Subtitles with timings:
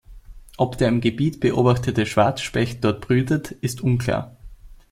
[0.57, 4.35] Ob der im Gebiet beobachtete Schwarzspecht dort brütet, ist unklar.